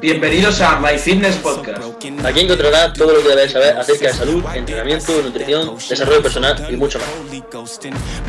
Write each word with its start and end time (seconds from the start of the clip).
Bienvenidos 0.00 0.60
a 0.60 0.80
My 0.80 0.98
Fitness 0.98 1.36
Podcast. 1.36 1.80
Aquí 2.24 2.40
encontrarás 2.40 2.92
todo 2.92 3.14
lo 3.14 3.22
que 3.22 3.28
debes 3.28 3.52
saber 3.52 3.76
acerca 3.76 4.08
de 4.08 4.12
salud, 4.12 4.44
entrenamiento, 4.54 5.22
nutrición, 5.22 5.76
desarrollo 5.76 6.20
personal 6.20 6.66
y 6.68 6.76
mucho 6.76 6.98
más. 6.98 7.80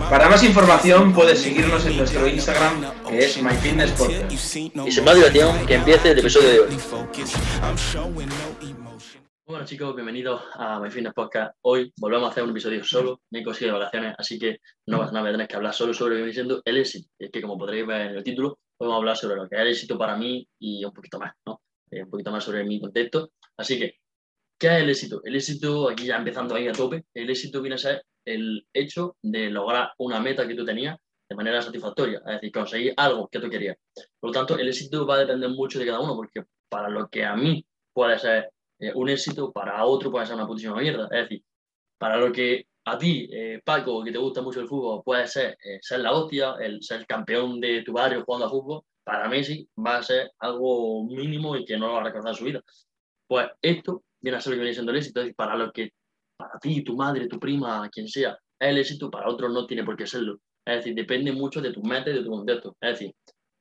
Para 0.10 0.30
más 0.30 0.44
información 0.44 1.12
puedes 1.12 1.42
seguirnos 1.42 1.84
en 1.88 1.98
nuestro 1.98 2.28
Instagram 2.28 2.86
que 3.08 3.26
es 3.26 3.42
My 3.42 3.56
Fitness 3.56 3.92
Podcast. 3.92 4.32
Y 4.32 4.38
sin 4.92 5.04
más 5.04 5.16
dilación, 5.16 5.66
que 5.66 5.76
empiece 5.76 6.12
el 6.12 6.20
episodio 6.20 6.50
de 6.50 6.60
hoy. 6.60 6.78
Bueno 9.46 9.66
chicos, 9.66 9.94
bienvenidos 9.96 10.42
a 10.54 10.80
My 10.80 10.90
Fitness 10.90 11.14
Podcast. 11.14 11.56
Hoy 11.62 11.92
volvemos 11.98 12.30
a 12.30 12.32
hacer 12.32 12.44
un 12.44 12.52
episodio 12.52 12.84
solo, 12.84 13.22
me 13.32 13.40
he 13.40 13.44
conseguido 13.44 13.78
vacaciones, 13.78 14.16
así 14.18 14.40
que 14.40 14.60
no 14.88 15.00
vas 15.00 15.10
a 15.10 15.14
nada, 15.14 15.32
tener 15.32 15.48
que 15.48 15.56
hablar 15.56 15.74
solo 15.74 15.94
sobre 15.94 16.12
lo 16.12 16.18
que 16.18 16.24
viene 16.24 16.34
siendo 16.34 16.62
el 16.64 16.78
éxito. 16.78 17.10
Es 17.20 17.32
que 17.32 17.42
como 17.42 17.58
podréis 17.58 17.86
ver 17.86 18.02
en 18.02 18.16
el 18.16 18.24
título, 18.24 18.60
podemos 18.84 19.00
hablar 19.00 19.18
sobre 19.18 19.36
lo 19.36 19.48
que 19.48 19.56
es 19.56 19.78
éxito 19.78 19.98
para 19.98 20.16
mí 20.16 20.48
y 20.60 20.84
un 20.84 20.94
poquito 20.94 21.20
más, 21.20 21.34
¿no? 21.46 21.62
Eh, 21.92 22.04
un 22.04 22.10
poquito 22.10 22.32
más 22.32 22.44
sobre 22.44 22.64
mi 22.64 22.80
contexto. 22.80 23.32
Así 23.58 23.80
que, 23.80 23.96
¿qué 24.60 24.68
es 24.68 24.84
el 24.84 24.90
éxito? 24.90 25.22
El 25.24 25.36
éxito, 25.36 25.90
aquí 25.90 26.06
ya 26.06 26.18
empezando 26.18 26.56
ahí 26.56 26.68
a 26.68 26.74
tope, 26.74 27.06
el 27.14 27.30
éxito 27.30 27.62
viene 27.62 27.76
a 27.76 27.78
ser 27.78 28.04
el 28.26 28.68
hecho 28.74 29.18
de 29.22 29.50
lograr 29.50 29.92
una 29.98 30.20
meta 30.20 30.48
que 30.48 30.56
tú 30.56 30.66
tenías 30.66 30.98
de 31.30 31.36
manera 31.36 31.62
satisfactoria, 31.62 32.20
es 32.20 32.34
decir, 32.34 32.52
conseguir 32.52 32.94
algo 32.98 33.28
que 33.28 33.40
tú 33.40 33.50
querías. 33.50 33.78
Por 34.20 34.30
lo 34.30 34.34
tanto, 34.34 34.58
el 34.58 34.68
éxito 34.68 35.06
va 35.06 35.16
a 35.16 35.20
depender 35.20 35.50
mucho 35.50 35.80
de 35.80 35.86
cada 35.86 36.00
uno, 36.00 36.16
porque 36.16 36.44
para 36.70 36.90
lo 36.90 37.08
que 37.08 37.24
a 37.24 37.36
mí 37.36 37.66
puede 37.94 38.20
ser 38.20 38.52
eh, 38.80 38.92
un 38.94 39.10
éxito, 39.10 39.52
para 39.52 39.84
otro 39.86 40.12
puede 40.12 40.26
ser 40.26 40.36
una 40.36 40.48
putísima 40.48 40.76
mierda. 40.76 41.06
Es 41.12 41.24
decir, 41.24 41.44
para 41.98 42.18
lo 42.18 42.32
que 42.32 42.68
a 42.86 42.98
ti, 42.98 43.30
eh, 43.32 43.62
Paco, 43.64 44.04
que 44.04 44.12
te 44.12 44.18
gusta 44.18 44.42
mucho 44.42 44.60
el 44.60 44.68
fútbol, 44.68 45.04
puede 45.04 45.28
ser 45.28 45.58
eh, 45.64 45.80
ser 45.82 46.02
la 46.02 46.12
hostia, 46.12 46.56
el 46.60 46.82
ser 46.84 47.06
campeón 47.08 47.60
de 47.62 47.82
tu 47.84 47.94
barrio 47.94 48.24
jugando 48.26 48.48
a 48.48 48.50
fútbol, 48.50 48.82
para 49.04 49.30
Messi 49.30 49.68
va 49.86 49.98
a 49.98 50.04
ser 50.04 50.32
algo 50.40 51.06
mínimo 51.06 51.56
y 51.56 51.66
que 51.66 51.78
no 51.78 51.88
lo 51.88 51.94
va 51.94 52.02
a 52.02 52.04
recordar 52.04 52.34
en 52.34 52.38
su 52.38 52.46
vida. 52.46 52.62
Pues 53.28 53.48
esto 53.62 54.04
viene 54.22 54.38
a 54.38 54.42
ser 54.42 54.52
lo 54.52 54.58
que 54.58 54.62
viene 54.62 54.74
siendo 54.74 54.92
el 54.92 54.98
éxito. 54.98 55.20
Es 55.20 55.26
decir, 55.26 55.36
para 55.36 55.56
lo 55.56 55.72
que 55.72 55.92
para 56.38 56.60
ti, 56.60 56.84
tu 56.84 56.96
madre, 56.96 57.28
tu 57.28 57.40
prima, 57.40 57.90
quien 57.90 58.08
sea, 58.08 58.38
es 58.60 58.70
el 58.70 58.78
éxito, 58.78 59.10
para 59.10 59.30
otros 59.30 59.52
no 59.52 59.66
tiene 59.66 59.84
por 59.84 59.96
qué 59.98 60.08
serlo. 60.08 60.40
Es 60.66 60.78
decir, 60.78 60.96
depende 60.96 61.32
mucho 61.32 61.62
de 61.62 61.72
tus 61.74 61.84
metas 61.84 62.14
y 62.14 62.18
de 62.18 62.24
tu 62.24 62.30
contexto. 62.32 62.76
Es 62.82 63.00
decir, 63.00 63.16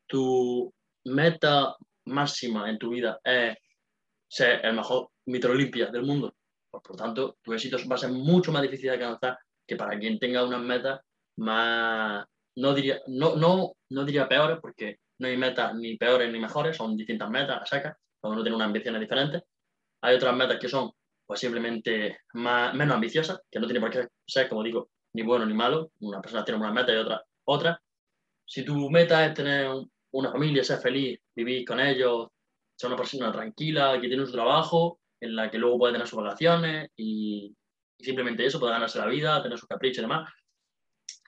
tu 0.06 0.72
meta 1.04 1.76
máxima 2.06 2.70
en 2.70 2.78
tu 2.78 2.90
vida 2.90 3.20
es 3.24 3.56
ser 4.28 4.64
el 4.64 4.74
mejor 4.76 5.10
mitro 5.26 5.52
Olimpia 5.52 5.86
del 5.86 6.02
mundo 6.02 6.34
pues, 6.72 6.82
por 6.82 6.96
tanto, 6.96 7.36
tu 7.42 7.52
éxito 7.52 7.76
va 7.88 7.96
a 7.96 7.98
ser 7.98 8.10
mucho 8.10 8.50
más 8.50 8.62
difícil 8.62 8.88
de 8.88 8.94
alcanzar 8.94 9.38
que 9.66 9.76
para 9.76 9.98
quien 9.98 10.18
tenga 10.18 10.44
unas 10.44 10.62
metas 10.62 11.00
más, 11.36 12.26
no 12.56 12.74
diría, 12.74 13.00
no, 13.08 13.36
no, 13.36 13.74
no 13.90 14.04
diría 14.04 14.28
peores, 14.28 14.58
porque 14.60 14.98
no 15.18 15.28
hay 15.28 15.36
metas 15.36 15.74
ni 15.74 15.96
peores 15.98 16.32
ni 16.32 16.40
mejores, 16.40 16.76
son 16.76 16.96
distintas 16.96 17.28
metas, 17.30 17.60
las 17.60 17.68
sacas, 17.68 17.96
cada 18.20 18.32
uno 18.32 18.42
tiene 18.42 18.56
unas 18.56 18.66
ambiciones 18.66 19.00
diferentes. 19.00 19.42
Hay 20.02 20.16
otras 20.16 20.34
metas 20.34 20.58
que 20.58 20.68
son 20.68 20.90
pues 21.26 21.40
simplemente 21.40 22.18
más, 22.34 22.74
menos 22.74 22.94
ambiciosas, 22.94 23.40
que 23.50 23.60
no 23.60 23.66
tiene 23.66 23.80
por 23.80 23.90
qué 23.90 24.08
ser, 24.26 24.48
como 24.48 24.62
digo, 24.62 24.90
ni 25.14 25.22
bueno 25.22 25.46
ni 25.46 25.54
malo. 25.54 25.92
Una 26.00 26.20
persona 26.20 26.44
tiene 26.44 26.60
una 26.60 26.72
meta 26.72 26.92
y 26.92 26.96
otra 26.96 27.22
otra. 27.44 27.80
Si 28.46 28.64
tu 28.64 28.90
meta 28.90 29.26
es 29.26 29.34
tener 29.34 29.70
una 30.12 30.32
familia, 30.32 30.64
ser 30.64 30.78
feliz, 30.78 31.20
vivir 31.34 31.66
con 31.66 31.80
ellos, 31.80 32.28
ser 32.76 32.88
una 32.88 32.96
persona 32.96 33.30
tranquila, 33.30 34.00
que 34.00 34.08
tiene 34.08 34.26
su 34.26 34.32
trabajo, 34.32 35.00
en 35.22 35.36
la 35.36 35.50
que 35.50 35.58
luego 35.58 35.78
puede 35.78 35.92
tener 35.92 36.08
sus 36.08 36.20
vacaciones 36.20 36.90
y, 36.96 37.54
simplemente 37.98 38.44
eso, 38.44 38.58
puede 38.58 38.72
ganarse 38.72 38.98
la 38.98 39.06
vida, 39.06 39.40
tener 39.40 39.56
sus 39.56 39.68
caprichos 39.68 39.98
y 39.98 40.02
demás. 40.02 40.28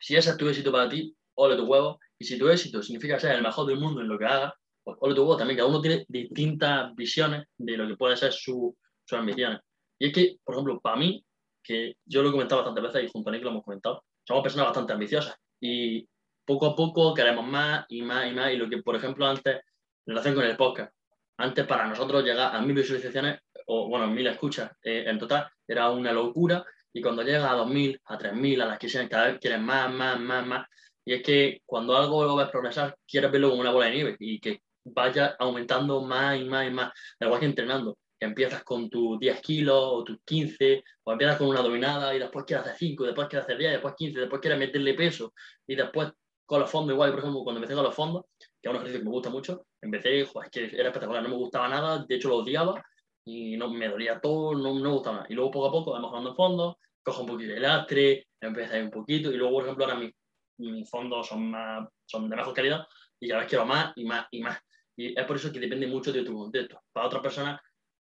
Si 0.00 0.16
ese 0.16 0.30
es 0.30 0.36
tu 0.36 0.48
éxito 0.48 0.72
para 0.72 0.88
ti, 0.88 1.16
ole 1.36 1.56
tu 1.56 1.64
huevo. 1.64 2.00
Y 2.18 2.24
si 2.24 2.36
tu 2.36 2.48
éxito 2.48 2.82
significa 2.82 3.20
ser 3.20 3.36
el 3.36 3.42
mejor 3.42 3.66
del 3.66 3.78
mundo 3.78 4.00
en 4.00 4.08
lo 4.08 4.18
que 4.18 4.24
haga, 4.24 4.52
pues 4.82 4.96
ole 5.00 5.14
tu 5.14 5.22
huevo 5.22 5.36
también. 5.36 5.58
Cada 5.58 5.68
uno 5.68 5.80
tiene 5.80 6.04
distintas 6.08 6.92
visiones 6.96 7.44
de 7.56 7.76
lo 7.76 7.86
que 7.86 7.96
puede 7.96 8.16
ser 8.16 8.32
su, 8.32 8.76
sus 9.04 9.18
ambiciones. 9.18 9.60
Y 9.98 10.08
es 10.08 10.12
que, 10.12 10.36
por 10.42 10.56
ejemplo, 10.56 10.80
para 10.80 10.96
mí, 10.96 11.24
que 11.62 11.96
yo 12.04 12.22
lo 12.22 12.30
he 12.30 12.32
comentado 12.32 12.62
bastantes 12.62 12.92
veces 12.92 13.08
y 13.08 13.12
junto 13.12 13.30
a 13.30 13.32
Nick 13.32 13.44
lo 13.44 13.50
hemos 13.50 13.64
comentado, 13.64 14.04
somos 14.26 14.42
personas 14.42 14.66
bastante 14.66 14.92
ambiciosas 14.92 15.36
y 15.60 16.06
poco 16.44 16.66
a 16.66 16.74
poco 16.74 17.14
queremos 17.14 17.46
más 17.46 17.86
y 17.88 18.02
más 18.02 18.26
y 18.26 18.34
más. 18.34 18.52
Y 18.52 18.56
lo 18.56 18.68
que, 18.68 18.82
por 18.82 18.96
ejemplo, 18.96 19.24
antes, 19.24 19.54
en 19.54 19.62
relación 20.06 20.34
con 20.34 20.44
el 20.44 20.56
podcast, 20.56 20.92
antes 21.36 21.66
para 21.66 21.86
nosotros 21.86 22.22
llegar 22.24 22.54
a 22.54 22.60
mil 22.60 22.74
visualizaciones 22.74 23.40
o 23.66 23.88
bueno, 23.88 24.06
mil 24.08 24.26
escuchas 24.26 24.72
eh, 24.82 25.04
en 25.06 25.18
total, 25.18 25.48
era 25.66 25.90
una 25.90 26.12
locura. 26.12 26.64
Y 26.92 27.02
cuando 27.02 27.22
llega 27.22 27.50
a 27.50 27.56
2.000, 27.56 28.00
a 28.04 28.18
3.000, 28.18 28.62
a 28.62 28.66
las 28.66 28.78
que 28.78 28.88
sean, 28.88 29.08
cada 29.08 29.26
vez 29.26 29.38
quieren 29.40 29.64
más, 29.64 29.92
más, 29.92 30.20
más, 30.20 30.46
más. 30.46 30.66
Y 31.04 31.14
es 31.14 31.22
que 31.22 31.60
cuando 31.66 31.96
algo 31.96 32.24
lo 32.24 32.36
ves 32.36 32.48
progresar, 32.50 32.96
quieres 33.06 33.32
verlo 33.32 33.50
como 33.50 33.60
una 33.62 33.72
bola 33.72 33.86
de 33.86 33.92
nieve 33.92 34.16
y 34.20 34.38
que 34.38 34.62
vaya 34.84 35.34
aumentando 35.38 36.02
más 36.02 36.38
y 36.38 36.44
más 36.44 36.68
y 36.68 36.70
más. 36.70 36.92
Da 37.18 37.26
igual 37.26 37.40
que 37.40 37.46
entrenando, 37.46 37.98
que 38.18 38.26
empiezas 38.26 38.62
con 38.62 38.88
tus 38.88 39.18
10 39.18 39.40
kilos 39.40 39.76
o 39.76 40.04
tus 40.04 40.18
15, 40.24 40.84
o 41.02 41.12
empiezas 41.12 41.36
con 41.36 41.48
una 41.48 41.62
dominada 41.62 42.14
y 42.14 42.20
después 42.20 42.44
quieres 42.44 42.66
hacer 42.66 42.78
5, 42.78 43.04
después 43.04 43.28
quieres 43.28 43.44
hacer 43.44 43.58
10, 43.58 43.72
después 43.72 43.94
15, 43.96 44.20
después 44.20 44.40
quieres 44.40 44.58
meterle 44.58 44.94
peso 44.94 45.34
y 45.66 45.74
después 45.74 46.12
con 46.46 46.60
los 46.60 46.70
fondos, 46.70 46.94
igual, 46.94 47.10
por 47.10 47.20
ejemplo, 47.20 47.42
cuando 47.42 47.58
empecé 47.58 47.74
con 47.74 47.84
los 47.84 47.94
fondos, 47.94 48.24
que 48.64 48.70
es 48.70 48.70
un 48.70 48.76
ejercicio 48.76 49.00
que 49.00 49.04
me 49.04 49.10
gusta 49.10 49.28
mucho, 49.28 49.66
empecé, 49.82 50.24
joder, 50.24 50.46
es 50.46 50.50
que 50.70 50.76
era 50.76 50.88
espectacular, 50.88 51.22
no 51.22 51.28
me 51.28 51.36
gustaba 51.36 51.68
nada, 51.68 52.04
de 52.08 52.14
hecho 52.14 52.30
lo 52.30 52.36
odiaba, 52.36 52.82
y 53.26 53.56
no, 53.58 53.68
me 53.68 53.88
dolía 53.88 54.20
todo, 54.20 54.54
no, 54.54 54.74
no 54.74 54.80
me 54.80 54.88
gustaba 54.88 55.16
nada. 55.16 55.26
Y 55.28 55.34
luego 55.34 55.50
poco 55.50 55.68
a 55.68 55.72
poco 55.72 55.92
vamos 55.92 56.08
jugando 56.08 56.34
fondo, 56.34 56.78
cojo 57.02 57.22
un 57.22 57.28
poquito 57.28 57.52
de 57.52 57.60
lastre, 57.60 58.28
empiezo 58.40 58.74
a 58.74 58.78
un 58.78 58.90
poquito, 58.90 59.30
y 59.30 59.36
luego, 59.36 59.54
por 59.54 59.64
ejemplo, 59.64 59.84
ahora 59.84 59.98
mis, 60.56 60.88
fondos 60.88 61.26
son, 61.26 61.52
son 62.06 62.30
de 62.30 62.36
mejor 62.36 62.54
calidad 62.54 62.86
y 63.20 63.28
cada 63.28 63.40
vez 63.40 63.48
quiero 63.48 63.66
más 63.66 63.92
y 63.96 64.04
más 64.04 64.26
y 64.30 64.40
más. 64.40 64.58
Y 64.96 65.18
es 65.18 65.26
por 65.26 65.36
eso 65.36 65.52
que 65.52 65.60
depende 65.60 65.86
mucho 65.86 66.12
de 66.12 66.22
tu 66.22 66.34
contexto. 66.34 66.80
Para 66.92 67.06
otras 67.06 67.22
personas, 67.22 67.60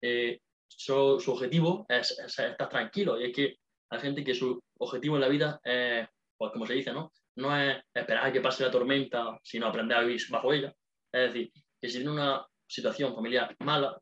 eh, 0.03 0.41
su, 0.69 0.95
objetivo 1.29 1.87
es, 1.89 2.17
estar 2.19 2.69
tranquilo. 2.69 3.21
Y 3.21 3.25
es 3.25 3.33
que 3.35 3.57
hay 3.91 4.01
gente 4.01 4.23
que 4.23 4.35
su 4.35 4.63
objetivo 4.79 5.17
en 5.17 5.23
la 5.23 5.29
vida 5.29 5.61
es, 5.65 6.07
pues 6.37 6.53
como 6.53 6.67
se 6.67 6.75
dice, 6.75 6.93
¿no? 6.93 7.11
No 7.37 7.57
es 7.57 7.77
esperar 7.93 8.27
a 8.27 8.33
que 8.33 8.41
pase 8.41 8.65
la 8.65 8.71
tormenta, 8.71 9.39
sino 9.43 9.67
aprender 9.67 9.99
a 9.99 10.03
vivir 10.03 10.21
bajo 10.31 10.53
ella. 10.53 10.75
Es 11.13 11.33
decir, 11.33 11.53
que 11.81 11.89
si 11.89 11.99
tiene 11.99 12.13
una, 12.13 12.47
situación 12.67 13.15
familiar 13.15 13.55
mala, 13.61 14.01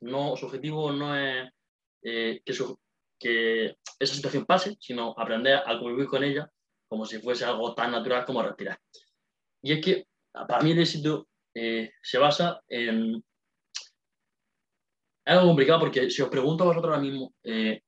no, 0.00 0.36
su 0.36 0.46
objetivo 0.46 0.92
no 0.92 1.16
es 1.16 1.48
eh, 2.02 2.40
que, 2.44 2.54
que 3.18 3.76
esa 3.98 4.14
situación 4.14 4.44
pase, 4.44 4.76
sino 4.80 5.14
aprender 5.16 5.62
a 5.64 5.78
convivir 5.78 6.06
con 6.06 6.24
ella 6.24 6.50
como 6.88 7.04
si 7.04 7.18
fuese 7.18 7.44
algo 7.44 7.74
tan 7.74 7.92
natural 7.92 8.24
como 8.24 8.42
respirar. 8.42 8.78
Y 9.62 9.72
es 9.72 9.84
que 9.84 10.06
para 10.32 10.62
mí 10.62 10.72
el 10.72 10.80
éxito 10.80 11.28
eh, 11.54 11.92
se 12.02 12.18
basa 12.18 12.60
en... 12.68 13.16
Es 15.24 15.34
algo 15.34 15.48
complicado 15.48 15.80
porque 15.80 16.08
si 16.10 16.22
os 16.22 16.30
pregunto 16.30 16.64
a 16.64 16.68
vosotros 16.68 16.94
ahora 16.94 17.02
mismo, 17.02 17.34
eh, 17.42 17.82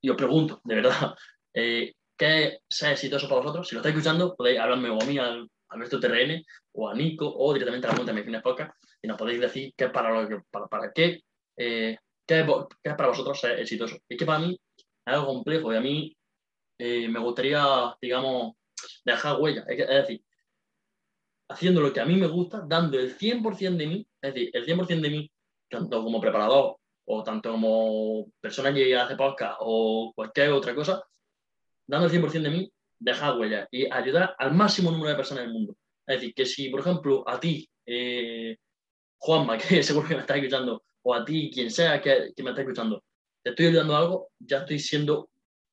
y 0.00 0.08
os 0.08 0.16
pregunto, 0.16 0.60
de 0.64 0.74
verdad, 0.74 1.14
¿qué 1.52 1.94
es 2.26 2.58
ser 2.68 2.92
exitoso 2.92 3.28
para 3.28 3.40
vosotros? 3.40 3.68
Si 3.68 3.74
lo 3.74 3.80
estáis 3.80 3.94
escuchando, 3.94 4.34
podéis 4.34 4.60
hablarme 4.60 4.90
o 4.90 5.00
a 5.00 5.04
mí, 5.04 5.18
al, 5.18 5.48
Alberto 5.70 6.00
TRN, 6.00 6.44
o 6.72 6.88
a 6.88 6.94
Nico, 6.94 7.32
o 7.36 7.52
directamente 7.52 7.86
a 7.86 7.90
la 7.90 7.96
cuenta 7.96 8.12
de 8.12 8.24
Fines 8.24 8.42
Podcast, 8.42 8.72
y 9.02 9.08
nos 9.08 9.18
podéis 9.18 9.40
decir 9.40 9.72
qué 9.76 9.88
para, 9.88 10.26
que, 10.28 10.40
para, 10.50 10.66
para 10.66 10.92
qué, 10.92 11.22
eh, 11.56 11.98
qué, 12.26 12.46
es 12.82 12.94
para 12.94 13.08
vosotros 13.08 13.40
ser 13.40 13.58
exitoso. 13.58 13.96
Y 14.08 14.14
es 14.14 14.18
que 14.18 14.26
para 14.26 14.40
mí 14.40 14.58
es 14.76 15.14
algo 15.14 15.26
complejo 15.26 15.72
y 15.72 15.76
a 15.76 15.80
mí 15.80 16.16
eh, 16.78 17.08
me 17.08 17.20
gustaría, 17.20 17.96
digamos, 18.00 18.54
dejar 19.04 19.40
huella. 19.40 19.64
Es, 19.68 19.88
decir, 19.88 20.22
haciendo 21.48 21.80
lo 21.80 21.92
que 21.92 22.00
a 22.00 22.06
mí 22.06 22.16
me 22.16 22.26
gusta, 22.26 22.62
dando 22.66 22.98
el 22.98 23.16
100% 23.16 23.76
de 23.76 23.86
mí, 23.86 24.06
es 24.22 24.34
decir, 24.34 24.50
el 24.52 24.66
100% 24.66 25.00
de 25.00 25.10
mí, 25.10 25.30
tanto 25.68 26.02
como 26.02 26.20
preparador 26.20 26.78
o 27.10 27.22
tanto 27.22 27.52
como 27.52 28.26
persona 28.40 28.72
que 28.72 28.94
hace 28.96 29.16
podcast 29.16 29.56
o 29.60 30.12
cualquier 30.14 30.50
otra 30.50 30.74
cosa, 30.74 31.02
dando 31.88 32.06
el 32.06 32.12
100% 32.12 32.42
de 32.42 32.50
mí, 32.50 32.72
dejar 33.00 33.38
huella 33.38 33.66
y 33.70 33.90
ayudar 33.90 34.34
al 34.38 34.54
máximo 34.54 34.90
número 34.90 35.10
de 35.10 35.16
personas 35.16 35.44
del 35.44 35.52
mundo. 35.52 35.76
Es 36.06 36.20
decir, 36.20 36.34
que 36.34 36.46
si, 36.46 36.68
por 36.68 36.80
ejemplo, 36.80 37.28
a 37.28 37.40
ti, 37.40 37.68
eh, 37.86 38.56
Juanma, 39.16 39.58
que 39.58 39.82
seguro 39.82 40.06
que 40.06 40.14
me 40.14 40.20
está 40.20 40.36
escuchando, 40.36 40.84
o 41.02 41.14
a 41.14 41.24
ti, 41.24 41.50
quien 41.52 41.70
sea 41.70 42.00
que, 42.00 42.32
me 42.42 42.50
está 42.50 42.60
escuchando, 42.60 43.02
te 43.42 43.50
estoy 43.50 43.66
ayudando 43.66 43.96
a 43.96 43.98
algo, 43.98 44.30
ya 44.38 44.58
estoy 44.58 44.78
siendo 44.78 45.30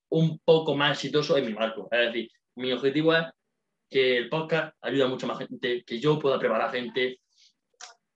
un 0.09 0.39
poco 0.39 0.75
más 0.75 0.93
exitoso 0.93 1.37
en 1.37 1.47
mi 1.47 1.53
marco. 1.53 1.89
Es 1.91 1.99
decir, 2.07 2.31
mi 2.55 2.71
objetivo 2.71 3.13
es 3.13 3.25
que 3.89 4.17
el 4.17 4.29
podcast 4.29 4.75
ayude 4.81 5.03
a 5.03 5.07
mucha 5.07 5.27
más 5.27 5.37
gente, 5.37 5.83
que 5.83 5.99
yo 5.99 6.17
pueda 6.19 6.39
preparar 6.39 6.71
gente, 6.71 7.19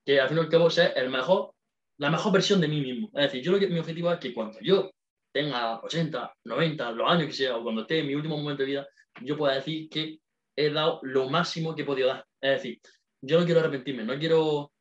que 0.04 0.20
al 0.20 0.28
final 0.28 0.44
y 0.44 0.46
al 0.46 0.50
cabo 0.50 0.70
sea 0.70 0.88
el 0.88 1.10
mejor, 1.10 1.52
la 1.98 2.10
mejor 2.10 2.32
versión 2.32 2.60
de 2.60 2.68
mí 2.68 2.80
mismo. 2.80 3.10
Es 3.14 3.24
decir, 3.24 3.42
yo 3.42 3.52
lo 3.52 3.58
que 3.58 3.66
mi 3.66 3.78
objetivo 3.78 4.10
es 4.12 4.18
que 4.18 4.32
cuando 4.32 4.58
yo 4.62 4.90
tenga 5.32 5.80
80, 5.80 6.32
90, 6.44 6.92
los 6.92 7.10
años 7.10 7.26
que 7.26 7.32
sea, 7.32 7.56
o 7.56 7.62
cuando 7.62 7.82
esté 7.82 8.00
en 8.00 8.06
mi 8.06 8.14
último 8.14 8.36
momento 8.36 8.62
de 8.62 8.68
vida, 8.68 8.88
yo 9.22 9.36
pueda 9.36 9.54
decir 9.54 9.88
que 9.88 10.18
he 10.56 10.70
dado 10.70 11.00
lo 11.02 11.28
máximo 11.28 11.74
que 11.74 11.82
he 11.82 11.84
podido 11.84 12.08
dar. 12.08 12.26
Es 12.40 12.62
decir, 12.62 12.80
yo 13.22 13.38
no 13.38 13.44
quiero 13.44 13.60
arrepentirme, 13.60 14.04
no 14.04 14.18
quiero 14.18 14.72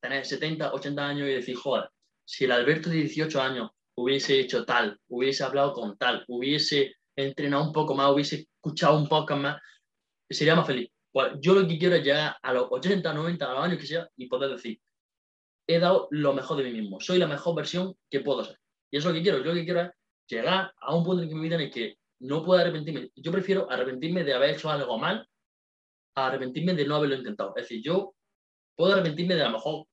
tener 0.00 0.24
70, 0.24 0.72
80 0.72 1.06
años 1.06 1.28
y 1.28 1.32
decir, 1.32 1.56
joder, 1.56 1.88
si 2.24 2.44
el 2.44 2.52
Alberto 2.52 2.90
de 2.90 2.96
18 2.96 3.40
años 3.40 3.70
hubiese 3.96 4.38
hecho 4.38 4.64
tal, 4.64 4.98
hubiese 5.08 5.44
hablado 5.44 5.72
con 5.72 5.96
tal, 5.96 6.24
hubiese 6.28 6.94
entrenado 7.16 7.64
un 7.64 7.72
poco 7.72 7.94
más, 7.94 8.12
hubiese 8.12 8.46
escuchado 8.54 8.96
un 8.96 9.08
poco 9.08 9.36
más, 9.36 9.60
sería 10.28 10.54
más 10.54 10.66
feliz. 10.66 10.90
Pues 11.10 11.32
yo 11.40 11.54
lo 11.54 11.66
que 11.66 11.78
quiero 11.78 11.96
es 11.96 12.04
llegar 12.04 12.36
a 12.40 12.52
los 12.52 12.68
80, 12.70 13.12
90, 13.12 13.44
a 13.44 13.54
los 13.54 13.64
años 13.64 13.78
que 13.78 13.86
sea 13.86 14.08
y 14.16 14.26
poder 14.28 14.50
decir, 14.50 14.80
he 15.66 15.78
dado 15.78 16.08
lo 16.10 16.32
mejor 16.32 16.58
de 16.58 16.64
mí 16.64 16.80
mismo. 16.80 17.00
Soy 17.00 17.18
la 17.18 17.26
mejor 17.26 17.56
versión 17.56 17.94
que 18.10 18.20
puedo 18.20 18.44
ser. 18.44 18.58
Y 18.90 18.96
eso 18.96 19.08
es 19.08 19.14
lo 19.14 19.18
que 19.18 19.22
quiero. 19.22 19.38
Yo 19.38 19.44
lo 19.44 19.54
que 19.54 19.64
quiero 19.64 19.80
es 19.82 19.90
llegar 20.26 20.72
a 20.80 20.94
un 20.94 21.04
punto 21.04 21.22
en 21.22 21.28
mi 21.28 21.40
vida 21.40 21.56
en 21.56 21.62
el 21.62 21.70
que 21.70 21.96
no 22.20 22.44
pueda 22.44 22.62
arrepentirme. 22.62 23.10
Yo 23.16 23.32
prefiero 23.32 23.70
arrepentirme 23.70 24.24
de 24.24 24.34
haber 24.34 24.50
hecho 24.50 24.70
algo 24.70 24.98
mal 24.98 25.26
a 26.14 26.26
arrepentirme 26.26 26.74
de 26.74 26.86
no 26.86 26.96
haberlo 26.96 27.16
intentado. 27.16 27.54
Es 27.56 27.64
decir, 27.64 27.82
yo 27.82 28.14
puedo 28.76 28.92
arrepentirme 28.92 29.34
de 29.34 29.42
a 29.42 29.46
lo 29.46 29.52
mejor 29.52 29.86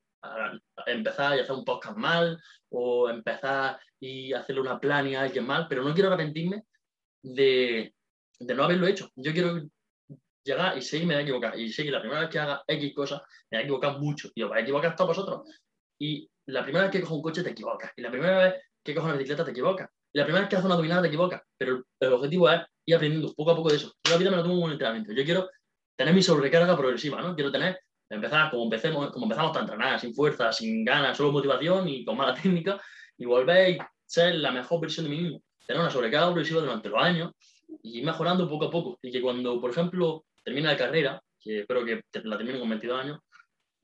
empezar 0.88 1.38
y 1.38 1.42
hacer 1.42 1.56
un 1.56 1.66
podcast 1.66 1.98
mal 1.98 2.42
o 2.70 3.10
empezar 3.10 3.80
y 4.00 4.34
hacerle 4.34 4.62
una 4.62 4.80
plan 4.80 5.14
a 5.16 5.22
alguien 5.22 5.46
mal, 5.46 5.68
pero 5.70 5.84
no 5.84 5.94
quiero 5.94 6.10
arrepentirme 6.10 6.64
de, 7.22 7.94
de 8.40 8.56
no 8.56 8.64
haberlo 8.64 8.88
hecho. 8.88 9.10
Yo 9.16 9.32
quiero 9.34 9.62
llegar 10.44 10.78
y 10.78 11.06
voy 11.06 11.16
a 11.16 11.22
equivocar. 11.22 11.60
Y 11.60 11.72
sé 11.72 11.84
que 11.84 11.92
la 11.92 12.00
primera 12.00 12.22
vez 12.22 12.30
que 12.30 12.40
haga 12.40 12.64
X 12.68 12.94
cosas, 12.94 13.22
me 13.52 13.70
voy 13.70 13.80
a 13.84 13.92
mucho. 13.98 14.30
Y 14.36 14.44
os 14.44 14.50
vais 14.50 14.62
a 14.62 14.64
equivocar 14.64 14.96
todos 14.96 15.18
vosotros. 15.18 15.50
Y 16.00 16.30
la 16.48 16.64
primera 16.64 16.86
vez 16.86 16.92
que 16.92 17.02
cojo 17.02 17.16
un 17.16 17.22
coche 17.22 17.44
te 17.44 17.52
equivocas. 17.52 17.92
Y 17.96 18.02
la 18.02 18.12
primera 18.12 18.38
vez 18.38 18.62
que 18.86 18.94
cojo 18.94 19.08
una 19.08 19.16
bicicleta 19.16 19.44
te 19.44 19.52
equivocas. 19.52 19.90
Y 20.14 20.20
la 20.20 20.26
primera 20.26 20.42
vez 20.42 20.50
que 20.50 20.56
haces 20.56 20.66
una 20.66 20.76
dominada 20.76 21.02
te 21.02 21.08
equivocas. 21.08 21.42
Pero 21.58 21.84
el, 22.00 22.14
objetivo 22.14 22.50
es 22.50 22.62
ir 22.86 22.96
aprendiendo 22.96 23.34
poco 23.34 23.52
a 23.52 23.56
poco 23.56 23.70
de 23.70 23.78
eso. 23.78 23.92
Yo 24.04 24.12
la 24.12 24.18
vida 24.18 24.30
me 24.30 24.38
lo 24.38 24.44
tomo 24.44 24.54
como 24.54 24.66
un 24.68 24.72
entrenamiento. 24.72 25.12
Yo 25.12 25.26
quiero 25.26 25.50
tener 25.96 26.14
mi 26.14 26.22
sobrecarga 26.22 26.78
progresiva, 26.78 27.22
¿no? 27.22 27.34
Quiero 27.34 27.52
tener, 27.52 27.80
empezar 28.10 28.52
como, 28.52 28.64
empecemos, 28.66 29.12
como 29.12 29.26
empezamos 29.26 29.58
a 29.58 29.62
entrenar, 29.62 30.00
sin 30.00 30.14
fuerza, 30.14 30.52
sin 30.52 30.86
ganas, 30.86 31.18
solo 31.18 31.32
motivación 31.32 31.90
y 31.90 32.06
con 32.06 32.16
mala 32.16 32.34
técnica, 32.42 32.80
y 33.18 33.26
volver 33.26 33.82
a 33.82 33.92
ser 34.06 34.36
la 34.36 34.52
mejor 34.52 34.80
versión 34.80 35.06
de 35.06 35.10
mí 35.10 35.22
mismo. 35.22 35.42
Tener 35.66 35.82
una 35.82 35.90
sobrecarga 35.90 36.28
progresiva 36.28 36.62
durante 36.62 36.90
los 36.90 37.02
años 37.02 37.32
y 37.82 38.00
ir 38.00 38.06
mejorando 38.06 38.48
poco 38.48 38.66
a 38.66 38.70
poco. 38.70 39.00
Y 39.02 39.12
que 39.12 39.22
cuando, 39.22 39.60
por 39.60 39.72
ejemplo, 39.72 40.26
termina 40.44 40.72
la 40.72 40.78
carrera, 40.78 41.22
que 41.40 41.62
espero 41.62 41.84
que 41.84 42.04
la 42.24 42.38
termine 42.38 42.60
con 42.60 42.70
22 42.70 43.02
años, 43.02 43.20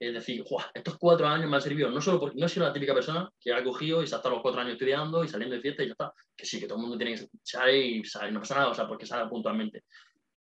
es 0.01 0.13
decir, 0.15 0.43
estos 0.73 0.97
cuatro 0.97 1.27
años 1.27 1.47
me 1.47 1.55
han 1.55 1.61
servido, 1.61 1.91
no 1.91 2.01
solo 2.01 2.19
porque 2.19 2.39
no 2.39 2.47
sido 2.49 2.65
la 2.65 2.73
típica 2.73 2.91
persona 2.91 3.29
que 3.39 3.53
ha 3.53 3.63
cogido 3.63 4.01
y 4.01 4.07
se 4.07 4.15
ha 4.15 4.17
estado 4.17 4.33
los 4.33 4.41
cuatro 4.41 4.59
años 4.59 4.73
estudiando 4.73 5.23
y 5.23 5.27
saliendo 5.27 5.55
de 5.55 5.61
fiesta 5.61 5.83
y 5.83 5.87
ya 5.87 5.91
está, 5.91 6.11
que 6.35 6.43
sí, 6.43 6.59
que 6.59 6.65
todo 6.65 6.79
el 6.79 6.81
mundo 6.81 6.97
tiene 6.97 7.15
que 7.15 7.27
salir 7.43 7.97
y 7.97 8.03
salir, 8.03 8.33
no 8.33 8.39
pasa 8.39 8.55
nada, 8.55 8.69
o 8.69 8.73
sea, 8.73 8.87
porque 8.87 9.05
sale 9.05 9.29
puntualmente. 9.29 9.83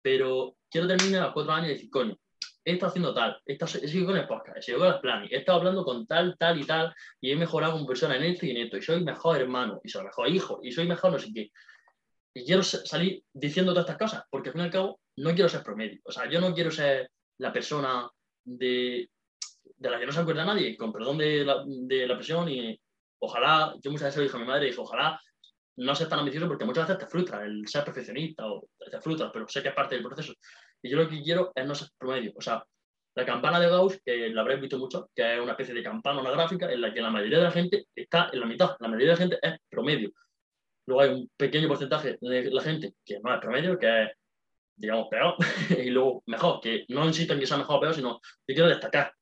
Pero 0.01 0.55
quiero 0.69 0.87
terminar 0.87 1.23
los 1.23 1.33
cuatro 1.33 1.51
años 1.51 1.67
y 1.67 1.73
decir, 1.73 1.89
coño, 1.89 2.17
he 2.63 2.71
estado 2.71 2.91
haciendo 2.91 3.13
tal, 3.13 3.41
he, 3.45 3.51
estado, 3.51 3.71
he 3.83 3.87
seguido 3.89 4.05
con 4.05 4.17
el 4.17 4.25
podcast, 4.25 4.57
he 4.57 4.61
seguido 4.61 4.79
con 4.79 4.89
las 4.89 5.01
planes, 5.01 5.31
he 5.33 5.35
estado 5.35 5.57
hablando 5.57 5.83
con 5.83 6.07
tal, 6.07 6.37
tal 6.37 6.57
y 6.57 6.63
tal, 6.63 6.95
y 7.19 7.31
he 7.31 7.35
mejorado 7.35 7.73
como 7.73 7.85
persona 7.85 8.15
en 8.15 8.23
esto 8.23 8.45
y 8.45 8.51
en 8.51 8.57
esto, 8.57 8.77
y 8.77 8.81
soy 8.81 9.03
mejor 9.03 9.41
hermano, 9.41 9.81
y 9.83 9.89
soy 9.89 10.05
mejor 10.05 10.29
hijo, 10.29 10.61
y 10.63 10.71
soy 10.71 10.87
mejor 10.87 11.11
no 11.11 11.19
sé 11.19 11.29
qué. 11.33 11.51
Y 12.33 12.45
quiero 12.45 12.63
salir 12.63 13.21
diciendo 13.33 13.73
todas 13.73 13.89
estas 13.89 13.97
cosas, 13.97 14.23
porque 14.31 14.47
al 14.47 14.53
fin 14.53 14.61
y 14.61 14.65
al 14.65 14.71
cabo 14.71 15.01
no 15.17 15.33
quiero 15.33 15.49
ser 15.49 15.61
promedio. 15.61 15.99
O 16.05 16.11
sea, 16.13 16.29
yo 16.29 16.39
no 16.39 16.53
quiero 16.53 16.71
ser 16.71 17.11
la 17.39 17.51
persona 17.51 18.09
de, 18.45 19.09
de 19.81 19.89
la 19.89 19.99
que 19.99 20.05
no 20.05 20.11
se 20.11 20.19
acuerda 20.19 20.45
nadie, 20.45 20.77
con 20.77 20.93
perdón 20.93 21.17
de 21.17 21.43
la, 21.43 21.63
de 21.65 22.07
la 22.07 22.15
presión, 22.15 22.47
y 22.47 22.79
ojalá, 23.19 23.73
yo 23.81 23.91
muchas 23.91 24.07
veces 24.07 24.17
lo 24.17 24.23
dije 24.23 24.37
a 24.37 24.39
mi 24.39 24.45
madre, 24.45 24.67
dije, 24.67 24.79
ojalá 24.79 25.19
no 25.77 25.95
seas 25.95 26.09
tan 26.09 26.19
ambicioso 26.19 26.47
porque 26.47 26.65
muchas 26.65 26.87
veces 26.87 27.03
te 27.03 27.09
frustra 27.09 27.43
el 27.43 27.67
ser 27.67 27.83
perfeccionista 27.83 28.45
o 28.45 28.67
te 28.89 29.01
frustra, 29.01 29.31
pero 29.31 29.47
sé 29.47 29.63
que 29.63 29.69
es 29.69 29.73
parte 29.73 29.95
del 29.95 30.03
proceso. 30.03 30.33
Y 30.83 30.89
yo 30.89 30.97
lo 30.97 31.09
que 31.09 31.21
quiero 31.23 31.51
es 31.55 31.65
no 31.65 31.73
ser 31.73 31.87
promedio. 31.97 32.33
O 32.35 32.41
sea, 32.41 32.63
la 33.15 33.25
campana 33.25 33.59
de 33.59 33.69
Gauss, 33.69 33.99
que 34.05 34.29
la 34.29 34.41
habréis 34.41 34.61
visto 34.61 34.77
mucho, 34.77 35.09
que 35.15 35.35
es 35.35 35.41
una 35.41 35.53
especie 35.53 35.73
de 35.73 35.83
campana, 35.83 36.21
una 36.21 36.31
gráfica, 36.31 36.71
en 36.71 36.81
la 36.81 36.93
que 36.93 37.01
la 37.01 37.09
mayoría 37.09 37.39
de 37.39 37.43
la 37.45 37.51
gente 37.51 37.87
está 37.95 38.29
en 38.31 38.39
la 38.39 38.45
mitad. 38.45 38.75
La 38.79 38.87
mayoría 38.87 39.07
de 39.07 39.13
la 39.13 39.17
gente 39.17 39.39
es 39.41 39.59
promedio. 39.69 40.11
Luego 40.85 41.01
hay 41.01 41.09
un 41.09 41.31
pequeño 41.35 41.67
porcentaje 41.67 42.17
de 42.21 42.51
la 42.51 42.61
gente 42.61 42.93
que 43.03 43.19
no 43.19 43.33
es 43.33 43.39
promedio, 43.39 43.79
que 43.79 44.03
es, 44.03 44.11
digamos, 44.75 45.07
peor, 45.09 45.35
y 45.83 45.89
luego 45.89 46.23
mejor, 46.27 46.61
que 46.61 46.85
no 46.89 47.05
insisto 47.05 47.33
en 47.33 47.39
que 47.39 47.47
sea 47.47 47.57
mejor 47.57 47.77
o 47.77 47.81
peor, 47.81 47.93
sino 47.95 48.19
que 48.45 48.53
quiero 48.53 48.69
destacar. 48.69 49.13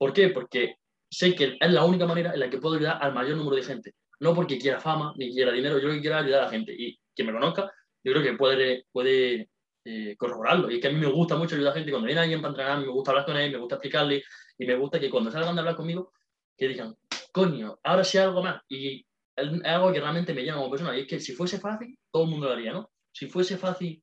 ¿Por 0.00 0.14
qué? 0.14 0.30
Porque 0.30 0.76
sé 1.10 1.34
que 1.34 1.58
es 1.60 1.70
la 1.70 1.84
única 1.84 2.06
manera 2.06 2.32
en 2.32 2.40
la 2.40 2.48
que 2.48 2.56
puedo 2.56 2.76
ayudar 2.76 2.98
al 3.02 3.12
mayor 3.12 3.36
número 3.36 3.56
de 3.56 3.62
gente. 3.62 3.94
No 4.20 4.34
porque 4.34 4.56
quiera 4.56 4.80
fama 4.80 5.12
ni 5.18 5.30
quiera 5.30 5.52
dinero, 5.52 5.78
yo 5.78 5.90
quiero 6.00 6.16
ayudar 6.16 6.40
a 6.40 6.44
la 6.44 6.50
gente. 6.50 6.72
Y 6.72 6.98
quien 7.14 7.26
me 7.26 7.34
conozca, 7.34 7.70
yo 8.02 8.12
creo 8.12 8.22
que 8.22 8.32
puede, 8.32 9.50
eh, 9.84 10.16
corroborarlo. 10.16 10.70
Y 10.70 10.76
es 10.76 10.80
que 10.80 10.88
a 10.88 10.90
mí 10.90 10.98
me 10.98 11.06
gusta 11.06 11.36
mucho 11.36 11.54
ayudar 11.54 11.72
a 11.72 11.74
la 11.74 11.78
gente. 11.78 11.90
Cuando 11.90 12.06
viene 12.06 12.22
alguien 12.22 12.40
para 12.40 12.52
entrenar, 12.52 12.78
me 12.80 12.88
gusta 12.88 13.10
hablar 13.10 13.26
con 13.26 13.36
él, 13.36 13.52
me 13.52 13.58
gusta 13.58 13.74
explicarle, 13.74 14.22
y 14.56 14.64
me 14.64 14.74
gusta 14.74 14.98
que 14.98 15.10
cuando 15.10 15.30
salgan 15.30 15.54
de 15.54 15.60
hablar 15.60 15.76
conmigo, 15.76 16.12
que 16.56 16.68
digan, 16.68 16.96
coño, 17.30 17.78
ahora 17.84 18.02
sí 18.02 18.16
algo 18.16 18.42
más. 18.42 18.62
Y 18.70 19.04
es 19.36 19.64
algo 19.64 19.92
que 19.92 20.00
realmente 20.00 20.32
me 20.32 20.46
llama 20.46 20.60
como 20.60 20.70
persona. 20.70 20.96
Y 20.96 21.02
es 21.02 21.06
que 21.06 21.20
si 21.20 21.34
fuese 21.34 21.60
fácil, 21.60 21.98
todo 22.10 22.24
el 22.24 22.30
mundo 22.30 22.46
lo 22.46 22.54
haría, 22.54 22.72
¿no? 22.72 22.90
Si 23.20 23.26
fuese 23.26 23.58
fácil 23.58 24.02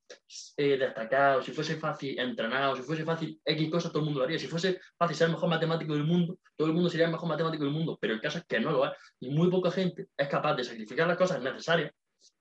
eh, 0.58 0.78
destacar, 0.78 1.38
o 1.38 1.42
si 1.42 1.52
fuese 1.52 1.76
fácil 1.78 2.20
entrenar, 2.20 2.70
o 2.70 2.76
si 2.76 2.84
fuese 2.84 3.04
fácil 3.04 3.42
X 3.44 3.72
cosas, 3.72 3.92
todo 3.92 4.02
el 4.02 4.06
mundo 4.06 4.20
lo 4.20 4.26
haría. 4.26 4.38
Si 4.38 4.46
fuese 4.46 4.80
fácil 4.96 5.18
ser 5.18 5.26
el 5.26 5.34
mejor 5.34 5.50
matemático 5.50 5.94
del 5.96 6.04
mundo, 6.04 6.38
todo 6.56 6.68
el 6.68 6.76
mundo 6.76 6.88
sería 6.88 7.08
el 7.08 7.12
mejor 7.14 7.28
matemático 7.28 7.64
del 7.64 7.74
mundo. 7.74 7.98
Pero 8.00 8.14
el 8.14 8.22
caso 8.22 8.38
es 8.38 8.46
que 8.46 8.60
no 8.60 8.72
lo 8.72 8.86
es. 8.86 8.92
Y 9.20 9.30
muy 9.30 9.50
poca 9.50 9.72
gente 9.72 10.06
es 10.16 10.28
capaz 10.28 10.54
de 10.54 10.64
sacrificar 10.64 11.08
las 11.08 11.18
cosas 11.18 11.42
necesarias 11.42 11.94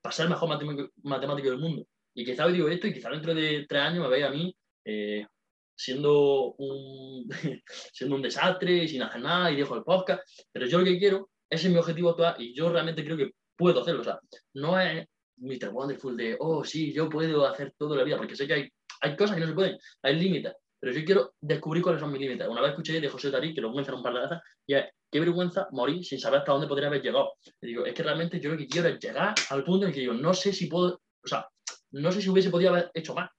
para 0.03 0.13
ser 0.13 0.25
el 0.25 0.33
mejor 0.33 0.51
matemático, 0.51 1.49
del 1.49 1.59
mundo. 1.59 1.87
Y 2.13 2.27
quizá 2.27 2.45
hoy 2.45 2.53
digo 2.53 2.69
esto 2.69 2.89
y 2.89 2.93
quizá 2.93 3.09
dentro 3.09 3.35
de 3.35 3.65
tres 3.67 3.81
años 3.81 4.03
me 4.05 4.11
veis 4.11 4.27
a 4.27 4.31
mí 4.31 4.55
eh, 4.85 5.27
siendo, 5.75 6.57
un, 6.59 7.27
siendo 7.95 8.17
un 8.17 8.21
desastre, 8.21 8.87
sin 8.87 9.01
hacer 9.01 9.23
nada 9.23 9.51
y 9.51 9.57
dejo 9.57 9.77
el 9.77 9.83
podcast. 9.83 10.23
Pero 10.53 10.67
yo 10.67 10.81
lo 10.81 10.85
que 10.85 10.99
quiero 10.99 11.31
ese 11.49 11.69
es 11.69 11.73
mi 11.73 11.79
objetivo 11.79 12.11
actual 12.11 12.37
y 12.39 12.55
yo 12.55 12.69
realmente 12.69 13.03
creo 13.03 13.17
que 13.17 13.31
puedo 13.57 13.81
hacerlo. 13.81 14.03
O 14.03 14.05
sea, 14.05 14.19
no 14.53 14.79
es 14.79 15.07
Mr. 15.39 15.71
Wonderful 15.71 16.17
de, 16.17 16.37
oh, 16.39 16.65
sí, 16.65 16.93
yo 16.93 17.09
puedo 17.09 17.47
hacer 17.47 17.75
todo 17.77 17.95
la 17.97 18.05
vida, 18.05 18.17
porque 18.17 18.37
sé 18.37 18.47
que 18.47 18.55
hay, 18.55 18.73
hay 19.01 19.17
cosas 19.17 19.37
que 19.37 19.41
no 19.43 19.49
se 19.49 19.55
pueden, 19.55 19.79
hay 20.03 20.17
límites. 20.17 20.55
Pero 20.79 20.93
yo 20.93 21.05
quiero 21.05 21.35
descubrir 21.41 21.83
cuáles 21.83 22.01
son 22.01 22.13
mis 22.13 22.21
límites. 22.21 22.47
Una 22.47 22.61
vez 22.61 22.71
escuché 22.71 23.01
de 23.01 23.09
José 23.09 23.31
Tarí, 23.31 23.55
que 23.55 23.61
lo 23.61 23.73
mencionó 23.73 23.99
un 23.99 24.03
par 24.05 24.15
de 24.15 24.21
veces, 24.21 24.39
y 24.67 24.75
es, 24.75 24.85
qué 25.11 25.21
vergüenza 25.21 25.69
morir 25.73 26.05
sin 26.05 26.21
saber 26.21 26.41
hasta 26.41 26.53
dónde 26.53 26.67
podría 26.67 26.89
haber 26.89 27.03
llegado. 27.03 27.33
Digo, 27.61 27.87
es 27.87 27.95
que 27.95 28.03
realmente 28.03 28.41
yo 28.41 28.51
lo 28.51 28.59
que 28.59 28.69
quiero 28.69 28.89
es 28.89 28.99
llegar 28.99 29.35
al 29.51 29.65
punto 29.65 29.87
en 29.87 29.93
que 29.93 30.01
digo, 30.01 30.13
no 30.13 30.35
sé 30.35 30.53
si 30.53 30.67
puedo, 30.67 31.01
o 31.25 31.29
sea, 31.29 31.49
no 31.93 32.13
sé 32.13 32.21
si 32.21 32.29
hubiese 32.29 32.51
podido 32.51 32.71
haber 32.71 32.91
hecho 32.93 33.15
más. 33.15 33.31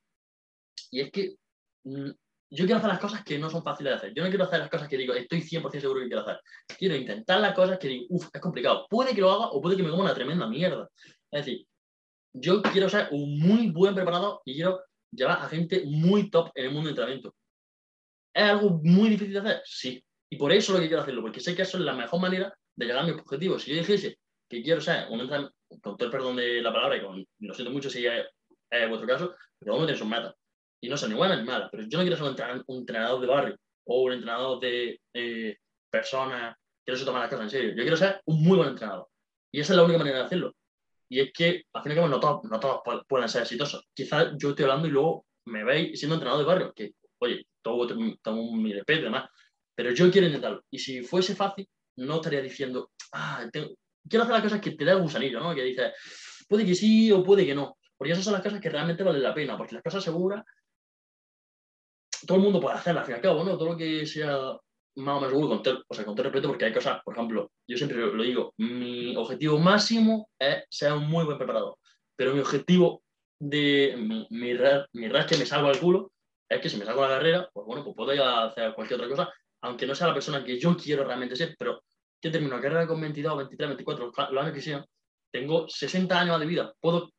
Y 0.92 1.02
es 1.02 1.12
que 1.12 1.36
mm, 1.84 2.10
yo 2.50 2.66
quiero 2.66 2.78
hacer 2.78 2.90
las 2.90 3.00
cosas 3.00 3.24
que 3.24 3.38
no 3.38 3.50
son 3.50 3.64
fáciles 3.64 3.92
de 3.92 3.98
hacer. 3.98 4.14
Yo 4.16 4.24
no 4.24 4.30
quiero 4.30 4.46
hacer 4.46 4.60
las 4.60 4.70
cosas 4.70 4.88
que 4.88 4.98
digo, 4.98 5.14
estoy 5.14 5.42
100% 5.42 5.80
seguro 5.80 6.02
que 6.02 6.08
quiero 6.08 6.22
hacer. 6.22 6.40
Quiero 6.78 6.96
intentar 6.96 7.40
las 7.40 7.54
cosas 7.54 7.78
que 7.78 7.90
digo, 7.90 8.06
uff, 8.10 8.30
es 8.34 8.42
complicado. 8.42 8.88
Puede 8.90 9.14
que 9.14 9.22
lo 9.22 9.32
haga 9.32 9.48
o 9.52 9.62
puede 9.62 9.76
que 9.76 9.84
me 9.84 9.90
coma 9.90 10.04
una 10.04 10.14
tremenda 10.14 10.48
mierda. 10.48 10.90
Es 11.30 11.46
decir, 11.46 11.67
yo 12.40 12.62
quiero 12.62 12.90
ser 12.90 13.08
un 13.12 13.40
muy 13.40 13.72
buen 13.72 13.96
preparado 13.96 14.42
y 14.46 14.56
quiero 14.56 14.82
llevar 15.12 15.40
a 15.40 15.50
gente 15.50 15.84
muy 15.86 16.30
top 16.30 16.52
en 16.56 16.66
el 16.66 16.72
mundo 16.72 16.90
del 16.90 16.92
entrenamiento. 16.92 17.36
¿Es 18.34 18.44
algo 18.44 18.80
muy 18.84 19.10
difícil 19.10 19.34
de 19.34 19.40
hacer? 19.40 19.62
Sí. 19.66 20.04
Y 20.30 20.38
por 20.38 20.52
eso 20.52 20.74
lo 20.74 20.80
que 20.80 20.88
quiero 20.88 21.02
hacerlo, 21.02 21.22
porque 21.22 21.40
sé 21.40 21.56
que 21.56 21.62
eso 21.62 21.78
es 21.78 21.84
la 21.84 21.94
mejor 21.94 22.20
manera 22.20 22.54
de 22.76 22.86
llegar 22.86 23.04
a 23.04 23.08
mis 23.08 23.16
objetivos. 23.16 23.64
Si 23.64 23.72
yo 23.72 23.78
dijese 23.78 24.20
que 24.50 24.62
quiero 24.62 24.82
ser 24.82 25.08
un 25.10 25.22
entrenador, 25.22 25.54
con 25.82 25.98
perdón 25.98 26.36
de 26.36 26.62
la 26.62 26.72
palabra, 26.72 26.98
y 26.98 27.02
con, 27.02 27.26
lo 27.40 27.54
siento 27.54 27.72
mucho 27.72 27.90
si 27.90 28.06
es, 28.06 28.26
es 28.70 28.90
vuestro 28.90 29.08
caso, 29.08 29.36
pero 29.60 29.76
uno 29.76 29.86
tiene 29.86 29.98
sus 29.98 30.08
metas 30.08 30.36
y 30.82 30.90
no 30.90 30.98
son 30.98 31.10
ni 31.10 31.16
buenas 31.16 31.40
ni 31.40 31.46
malas, 31.46 31.70
pero 31.72 31.84
yo 31.88 31.98
no 31.98 32.04
quiero 32.04 32.18
ser 32.18 32.64
un 32.68 32.78
entrenador 32.78 33.22
de 33.22 33.28
barrio 33.28 33.58
o 33.86 34.04
un 34.04 34.14
entrenador 34.14 34.60
de 34.60 35.00
eh, 35.14 35.58
personas 35.90 36.56
que 36.86 36.92
no 36.92 36.98
se 36.98 37.06
toman 37.06 37.22
las 37.22 37.30
cosas 37.30 37.46
en 37.46 37.50
serio. 37.50 37.70
Yo 37.72 37.82
quiero 37.82 37.98
ser 37.98 38.22
un 38.26 38.44
muy 38.44 38.58
buen 38.58 38.70
entrenador. 38.70 39.08
Y 39.52 39.62
esa 39.62 39.74
es 39.74 39.78
la 39.78 39.84
única 39.84 39.98
manera 39.98 40.20
de 40.20 40.26
hacerlo. 40.26 40.54
Y 41.10 41.22
es 41.22 41.32
que, 41.34 41.64
al 41.74 41.84
fin 41.84 41.92
y 41.92 41.94
al 41.94 41.98
cabo, 41.98 42.08
no 42.10 42.20
todos, 42.20 42.44
no 42.44 42.60
todos 42.60 42.82
pueden 43.08 43.30
ser 43.30 43.44
exitosos. 43.44 43.88
Quizás 43.94 44.34
yo 44.38 44.50
estoy 44.50 44.64
hablando 44.64 44.88
y 44.88 44.92
luego 44.92 45.26
me 45.46 45.64
veis 45.64 46.00
siendo 46.00 46.16
entrenador 46.16 46.44
de 46.44 46.48
barrio, 46.48 46.74
que, 46.74 46.94
oye, 47.20 47.46
todo, 47.62 47.88
tengo 47.88 48.56
mi 48.56 48.74
respeto 48.74 49.02
y 49.02 49.04
demás, 49.04 49.30
pero 49.76 49.92
yo 49.92 50.12
quiero 50.12 50.28
intentarlo. 50.28 50.64
Y 50.70 50.80
si 50.80 51.02
fuese 51.02 51.36
fácil, 51.36 51.68
no 51.98 52.16
estaría 52.16 52.42
diciendo, 52.42 52.92
ah, 53.14 53.48
quiero 53.52 54.24
hacer 54.24 54.34
las 54.34 54.44
cosas 54.44 54.62
que 54.62 54.72
te 54.72 54.86
da 54.86 54.94
el 54.94 55.02
gusanillo, 55.02 55.40
¿no? 55.40 55.56
Que 55.56 55.64
dices, 55.64 55.94
puede 56.48 56.66
que 56.66 56.76
sí 56.76 57.12
o 57.12 57.24
puede 57.24 57.46
que 57.46 57.56
no. 57.56 57.78
Porque 57.96 58.14
esas 58.14 58.24
son 58.24 58.34
las 58.34 58.44
cosas 58.44 58.60
que 58.60 58.70
realmente 58.70 59.04
valen 59.04 59.24
la 59.24 59.34
pena, 59.34 59.58
porque 59.58 59.76
las 59.76 59.84
cosas 59.84 60.04
seguras 60.04 60.44
todo 62.26 62.38
el 62.38 62.44
mundo 62.44 62.60
puede 62.60 62.76
hacerla, 62.76 63.02
al 63.02 63.06
fin 63.06 63.14
y 63.14 63.16
al 63.18 63.22
cabo, 63.22 63.44
¿no? 63.44 63.58
Todo 63.58 63.74
lo 63.74 63.78
que 63.78 64.06
sea 64.06 64.58
más 64.98 65.18
o 65.18 65.20
menos 65.20 65.32
seguro, 65.32 65.50
con 65.50 65.64
todo, 65.64 65.84
o 65.88 65.94
sea, 65.94 66.06
con 66.06 66.16
todo 66.16 66.24
respeto, 66.24 66.48
porque 66.48 66.66
hay 66.66 66.74
cosas, 66.74 67.02
por 67.04 67.16
ejemplo, 67.16 67.52
yo 67.68 67.78
siempre 67.78 67.98
lo, 67.98 68.24
digo, 68.24 68.54
mi 68.58 69.16
objetivo 69.16 69.60
máximo 69.60 70.30
es 70.40 70.64
ser 70.70 70.94
un 70.94 71.08
muy 71.08 71.24
buen 71.24 71.38
preparador, 71.38 71.78
pero 72.16 72.34
mi 72.34 72.40
objetivo 72.40 73.04
de 73.40 73.96
mi, 73.98 74.28
mi, 74.32 74.54
mi 74.94 75.10
que 75.28 75.38
me 75.38 75.46
salgo 75.46 75.68
al 75.68 75.80
culo 75.80 76.12
es 76.50 76.60
que 76.60 76.70
si 76.70 76.78
me 76.78 76.86
salgo 76.86 77.02
la 77.02 77.10
carrera, 77.10 77.50
pues 77.54 77.66
bueno, 77.68 77.84
pues 77.84 77.96
puedo 77.96 78.14
ir 78.14 78.22
a 78.22 78.46
hacer 78.46 78.74
cualquier 78.74 79.00
otra 79.00 79.10
cosa, 79.10 79.34
aunque 79.62 79.86
no 79.86 79.94
sea 79.94 80.08
la 80.08 80.14
persona 80.14 80.44
que 80.44 80.60
yo 80.60 80.76
quiero 80.76 81.04
realmente 81.04 81.36
ser, 81.36 81.56
pero 81.60 81.84
que 82.20 82.32
termino 82.32 82.56
la 82.56 82.62
carrera 82.62 82.88
con 82.88 83.00
22, 83.00 83.38
23, 83.38 83.70
24, 83.70 84.12
los 84.32 84.44
años 84.44 84.54
que 84.54 84.62
sean, 84.62 84.86
tengo 85.32 85.68
60 85.68 86.20
años 86.20 86.40
de 86.40 86.46
vida, 86.46 86.74
puedo 86.80 87.12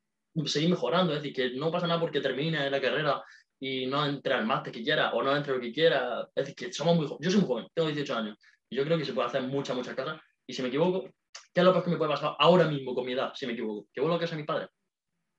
seguir 0.46 0.70
mejorando, 0.70 1.12
es 1.12 1.22
decir, 1.22 1.34
que 1.34 1.56
no 1.56 1.70
pasa 1.70 1.86
nada 1.86 2.00
porque 2.00 2.20
termine 2.20 2.70
la 2.70 2.80
carrera 2.80 3.22
y 3.60 3.86
no 3.86 4.04
entre 4.06 4.34
al 4.34 4.46
máster 4.46 4.72
que 4.72 4.82
quiera 4.82 5.12
o 5.12 5.22
no 5.22 5.36
entre 5.36 5.54
lo 5.54 5.60
que 5.60 5.72
quiera. 5.72 6.28
Es 6.34 6.46
decir, 6.46 6.54
que 6.54 6.72
somos 6.72 6.96
muy 6.96 7.06
jóvenes. 7.06 7.24
Yo 7.24 7.30
soy 7.30 7.40
muy 7.40 7.48
joven, 7.48 7.66
tengo 7.74 7.88
18 7.88 8.16
años 8.16 8.38
y 8.70 8.76
yo 8.76 8.84
creo 8.84 8.98
que 8.98 9.04
se 9.04 9.12
puede 9.12 9.28
hacer 9.28 9.42
muchas, 9.42 9.76
muchas 9.76 9.94
cosas. 9.94 10.20
Y 10.46 10.52
si 10.52 10.62
me 10.62 10.68
equivoco, 10.68 11.08
¿qué 11.52 11.60
es 11.60 11.64
lo 11.64 11.82
que 11.82 11.90
me 11.90 11.96
puede 11.96 12.10
pasar 12.10 12.36
ahora 12.38 12.66
mismo 12.68 12.94
con 12.94 13.04
mi 13.06 13.12
edad 13.12 13.32
si 13.34 13.46
me 13.46 13.52
equivoco? 13.52 13.88
¿Que 13.92 14.00
vuelvo 14.00 14.16
a 14.16 14.20
casa 14.20 14.32
de 14.32 14.38
mis 14.38 14.46
padres? 14.46 14.68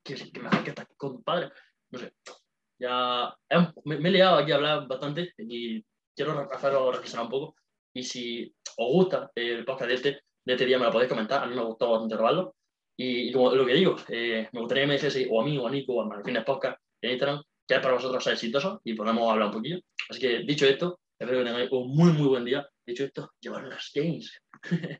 ¿Que, 0.02 0.14
que 0.14 0.40
me 0.40 0.50
que 0.62 0.70
estar 0.70 0.86
con 0.96 1.16
mis 1.16 1.24
padres? 1.24 1.50
No 1.90 1.98
sé. 1.98 2.12
Ya 2.78 3.34
me, 3.84 3.96
he 3.96 4.10
liado 4.10 4.38
aquí 4.38 4.52
a 4.52 4.56
hablar 4.56 4.86
bastante 4.86 5.32
y 5.38 5.84
quiero 6.14 6.48
hacerlo 6.50 6.90
reflexionar 6.90 7.26
un 7.26 7.30
poco. 7.30 7.56
Y 7.92 8.02
si 8.02 8.54
os 8.76 8.92
gusta 8.92 9.30
el 9.34 9.64
podcast 9.64 9.88
de 9.88 9.94
este, 9.94 10.22
de 10.44 10.52
este 10.52 10.66
día, 10.66 10.78
me 10.78 10.84
lo 10.84 10.92
podéis 10.92 11.10
comentar. 11.10 11.42
A 11.42 11.46
mí 11.46 11.54
me 11.54 11.62
gustado 11.62 11.92
bastante 11.92 12.14
grabarlo. 12.14 12.54
Y, 13.02 13.32
como 13.32 13.54
lo 13.54 13.64
que 13.64 13.72
digo, 13.72 13.96
eh, 14.08 14.46
me 14.52 14.60
gustaría 14.60 14.82
que 14.82 14.88
me 14.88 14.94
dijese 14.94 15.26
o 15.30 15.40
a 15.40 15.44
mí 15.44 15.56
o 15.56 15.66
a 15.66 15.70
Nico 15.70 15.94
o 15.94 16.02
a 16.02 16.06
Marfines 16.06 16.44
Podcast 16.44 16.78
en 17.00 17.12
Instagram, 17.12 17.42
que 17.66 17.74
es 17.76 17.80
para 17.80 17.94
vosotros 17.94 18.22
ser 18.22 18.34
exitoso 18.34 18.82
y 18.84 18.92
podemos 18.92 19.30
hablar 19.30 19.46
un 19.46 19.54
poquillo. 19.54 19.78
Así 20.10 20.20
que 20.20 20.40
dicho 20.40 20.66
esto, 20.66 21.00
espero 21.18 21.38
que 21.38 21.46
tengáis 21.46 21.72
un 21.72 21.96
muy, 21.96 22.12
muy 22.12 22.28
buen 22.28 22.44
día. 22.44 22.68
Dicho 22.84 23.04
esto, 23.04 23.32
llevar 23.40 23.64
las 23.64 23.90
games. 23.94 24.38